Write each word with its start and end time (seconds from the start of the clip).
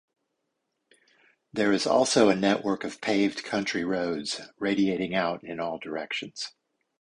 There 1.53 1.71
is 1.71 1.85
also 1.85 2.29
a 2.29 2.35
network 2.35 2.83
of 2.83 3.01
paved 3.01 3.43
country 3.43 3.83
roads 3.83 4.41
radiating 4.57 5.13
out 5.13 5.43
in 5.43 5.59
all 5.59 5.77
directions. 5.77 6.55